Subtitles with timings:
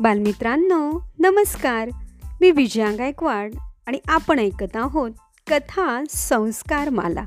[0.00, 1.90] बालमित्रांनो नमस्कार.
[2.40, 3.54] मी विजया गायकवाड
[3.86, 5.10] आणि आपण ऐकत आहोत
[5.46, 7.24] कथा संस्कार माला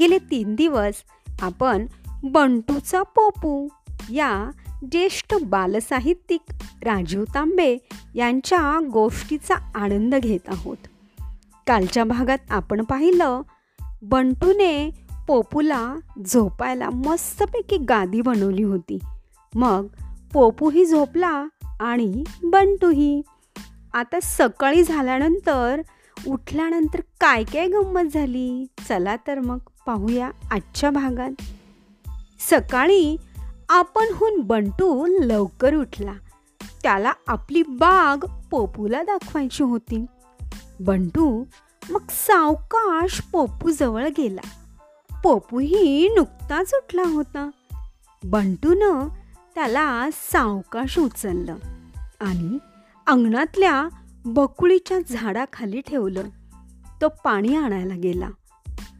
[0.00, 0.94] गेले तीन दिवस
[1.42, 1.86] आपण
[2.24, 3.68] बंटूचा पोपू
[4.10, 4.50] या
[4.92, 6.40] ज्येष्ठ बालसाहित्यिक
[6.82, 7.76] राजीव तांबे
[8.14, 10.76] यांच्या गोष्टीचा आनंद घेत आहोत.
[11.66, 13.42] कालच्या भागात आपण पाहिलं
[14.02, 14.90] बंटूने
[15.28, 15.94] पोपूला
[16.26, 18.98] झोपायला मस्तपैकी गादी बनवली होती.
[19.54, 19.86] मग
[20.32, 21.44] पोपूही झोपला
[21.80, 23.22] आणि बंटूही.
[23.92, 25.80] आता सकाळी झाल्यानंतर
[26.26, 28.66] उठल्यानंतर काय काय गंमत झाली?
[28.88, 31.30] चला तर मग पाहूया आजच्या भागात.
[32.40, 33.16] सकाळी
[33.68, 36.12] आपणहून बंटू लवकर उठला.
[36.82, 40.04] त्याला आपली बाग पोपूला दाखवायची होती.
[40.80, 41.44] बंटू
[41.90, 44.48] मग सावकाश पोपूजवळ गेला.
[45.22, 47.50] पोपूही नुकताच उठला होता.
[48.24, 49.08] बंटूनं
[49.58, 51.56] त्याला सावकाश उचललं
[52.20, 52.58] आणि
[53.06, 53.88] अंगणातल्या
[54.26, 56.22] बकुळीच्या झाडाखाली ठेवलं.
[57.00, 58.30] तो पाणी आणायला गेला.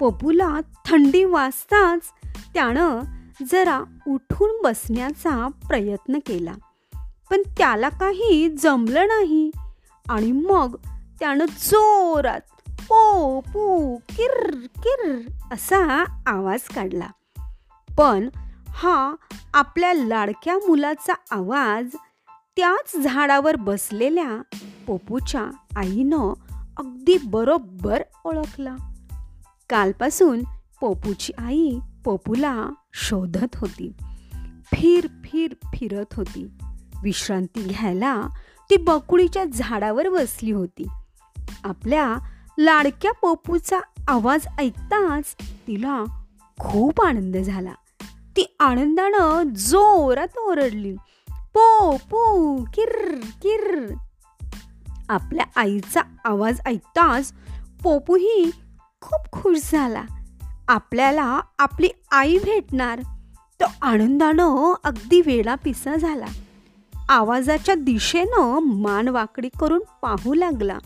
[0.00, 2.00] पपूला थंडी वाजताच
[2.54, 3.00] त्यानं
[3.50, 6.54] जरा उठून बसण्याचा प्रयत्न केला.
[7.30, 9.50] पण त्याला काही जमलं नाही
[10.08, 10.76] आणि मग
[11.20, 15.20] त्यानं जोरात पो पू किर किर
[15.52, 17.08] असा आवाज काढला.
[17.98, 18.28] पण
[18.74, 19.14] हा
[19.54, 21.96] आपल्या लाडक्या मुलाचा आवाज
[22.56, 26.32] त्याच झाडावर बसलेल्या पोपूच्या आईनं
[26.76, 28.76] अगदी बरोबर ओळखला.
[29.70, 30.42] कालपासून
[30.80, 33.92] पोपूची आई पोपूला शोधत होती.
[34.74, 36.48] फिर फिर फिरत होती.
[37.02, 38.22] विश्रांती घ्यायला
[38.70, 40.88] ती बकुळीच्या झाडावर बसली होती.
[41.64, 42.16] आपल्या
[42.58, 43.78] लाडक्या पोपूचा
[44.08, 46.04] आवाज ऐकताच तिला
[46.58, 47.72] खूप आनंद झाला.
[48.36, 50.96] ती आनंदानं जोरात ओरडली.
[51.30, 53.94] पो पो किर किर
[55.08, 57.32] आपल्या आईचा आवाज ऐकताच
[57.82, 58.50] पोपूही
[59.00, 60.02] खूप खुश झाला.
[60.68, 63.00] आपल्याला आपली आई भेटणार.
[63.60, 66.26] तो आनंदानं अगदी वेळा पिसा झाला.
[67.08, 70.78] आवाजाच्या दिशेनं मान वाकडी करून पाहू लागला.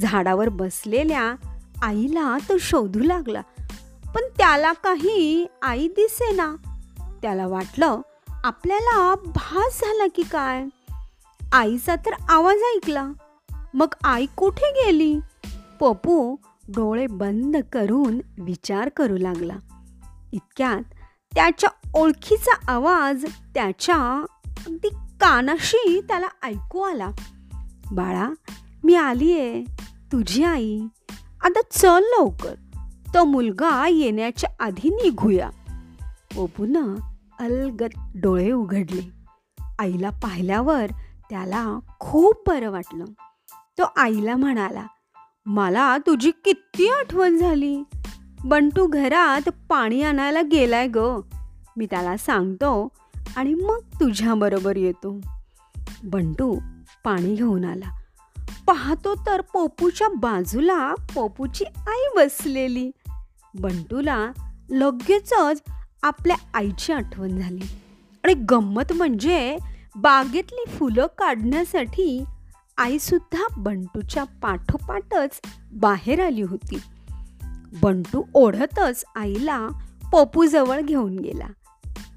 [0.00, 1.34] झाडावर बसलेल्या
[1.82, 3.42] आईला तो शोधू लागला.
[4.44, 6.56] त्याला काही आई दिसेना.
[7.22, 10.64] त्याला वाटलं आपल्याला भास झाला की काय.
[11.52, 13.08] आईचा तर आवाज ऐकला.
[13.74, 15.18] मग आई कुठे गेली?
[15.80, 16.36] पप्पू
[16.68, 19.56] डोळे बंद करून विचार करू लागला.
[20.32, 20.82] इतक्यात
[21.34, 24.24] त्याच्या ओळखीचा आवाज त्याच्या
[24.66, 24.88] अगदी
[25.20, 27.10] कानाशी त्याला ऐकू आला.
[27.92, 28.30] बाळा
[28.84, 29.64] मी आली आहे
[30.12, 30.80] तुझी आई.
[31.40, 32.54] आता चल लवकर.
[33.14, 35.50] तो मुलगा येण्याच्या आधी निघूया.
[36.36, 36.76] ओपून
[37.40, 39.10] अलगत डोळे उघडले.
[39.78, 40.86] आईला पाहिल्यावर
[41.30, 43.04] त्याला खूप बरं वाटलं.
[43.78, 44.86] तो आईला म्हणाला
[45.46, 47.82] मला तुझी किती आठवण झाली.
[48.44, 50.98] बंटू घरात पाणी आणायला गेलाय ग.
[51.76, 52.88] मी त्याला सांगतो
[53.36, 55.20] आणि मग तुझ्याबरोबर येतो.
[56.04, 56.58] बंटू
[57.04, 58.00] पाणी घेऊन आला.
[58.66, 62.90] पाहतो तर पोपूच्या बाजूला पोपूची आई बसलेली.
[63.54, 64.30] बंटूला
[64.70, 65.62] लगेचच
[66.02, 67.64] आपल्या आईची आठवण झाली.
[68.24, 69.58] आणि गंमत म्हणजे
[69.96, 72.24] बागेतली फुलं काढण्यासाठी
[72.78, 75.40] आईसुद्धा बंटूच्या पाठोपाठच
[75.72, 76.80] बाहेर आली होती.
[77.82, 79.68] बंटू ओढतच आईला
[80.12, 81.46] पपूजवळ घेऊन गेला.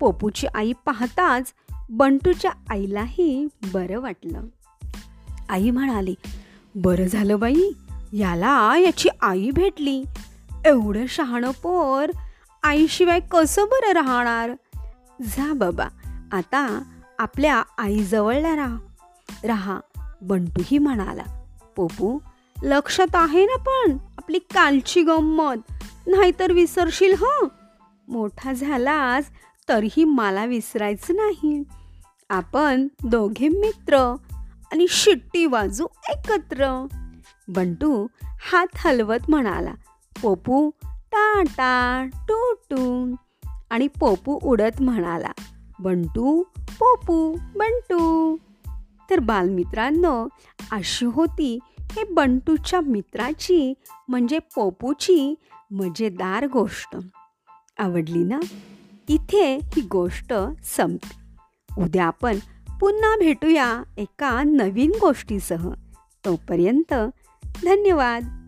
[0.00, 1.52] पपूची आई पाहताच
[1.90, 4.40] बंटूच्या आईलाही बरं वाटलं.
[5.48, 6.14] आई म्हणाली
[6.74, 7.70] बरं झालं बाई
[8.12, 10.04] याला याची आई भेटली.
[10.66, 12.10] एवढं शहाणं पोर
[12.62, 14.50] आईशिवाय कसं बरं राहणार?
[15.22, 15.88] जा बाबा
[16.32, 16.82] आता
[17.18, 18.78] आपल्या आईजवळला राहा.
[19.44, 19.80] राहा
[20.22, 21.22] बंटूही म्हणाला.
[21.76, 22.18] पोपू
[22.62, 25.56] लक्षात आहे ना पण आपली कालची गंमत.
[26.06, 27.48] नाहीतर विसरशील हं?
[28.08, 29.24] मोठा झालास
[29.68, 31.62] तरीही मला विसरायचं नाही.
[32.30, 33.98] आपण दोघे मित्र
[34.72, 36.86] आणि शिट्टी वाजू एकत्र.
[37.48, 39.72] बंटू हात हलवत म्हणाला.
[40.22, 43.14] पोपू टाटा टू टू
[43.70, 45.32] आणि पोपू उडत म्हणाला
[45.80, 48.36] बंटू पोपू बंटू.
[49.10, 50.28] तर बालमित्रांनो
[50.72, 53.74] अशी होती हे बंटूच्या मित्राची
[54.08, 55.34] म्हणजे पोपूची
[55.70, 56.96] मजेदार गोष्ट.
[57.78, 58.40] आवडली ना?
[59.08, 60.34] इथे ही गोष्ट
[60.64, 61.20] संपते
[61.82, 62.38] उद्या आपण
[62.80, 65.70] पुन्हा भेटूया एका नवीन गोष्टीसह.
[66.24, 66.94] तोपर्यंत
[67.44, 68.39] धन्यवाद.